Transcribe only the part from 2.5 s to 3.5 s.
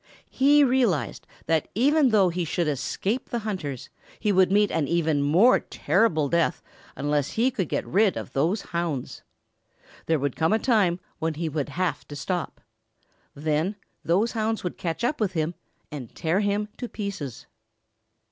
escape the